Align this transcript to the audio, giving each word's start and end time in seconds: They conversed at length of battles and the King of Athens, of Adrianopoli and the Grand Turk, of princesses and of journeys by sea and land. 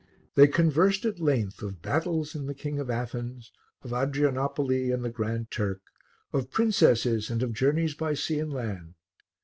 They 0.33 0.47
conversed 0.47 1.05
at 1.05 1.19
length 1.19 1.61
of 1.61 1.83
battles 1.83 2.33
and 2.33 2.49
the 2.49 2.55
King 2.55 2.79
of 2.79 2.89
Athens, 2.89 3.51
of 3.83 3.91
Adrianopoli 3.91 4.91
and 4.91 5.05
the 5.05 5.11
Grand 5.11 5.51
Turk, 5.51 5.81
of 6.33 6.49
princesses 6.49 7.29
and 7.29 7.43
of 7.43 7.53
journeys 7.53 7.93
by 7.93 8.15
sea 8.15 8.39
and 8.39 8.51
land. 8.51 8.95